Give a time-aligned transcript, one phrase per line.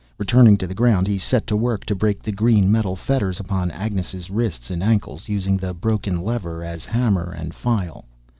[0.17, 3.69] Returning to the ground, he set to work to break the green metal fetters upon
[3.69, 8.05] Agnes' wrists and ankles, using the broken lever as hammer and file.